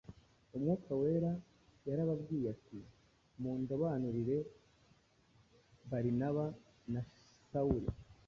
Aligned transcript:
Umwuka 0.55 0.91
Wera 1.01 1.31
yarababwiye 1.87 2.47
ati: 2.55 2.77
‘Mundobanurire 3.41 4.37
Barinaba 5.89 6.45
na 6.93 7.01
Sawuli, 7.49 7.89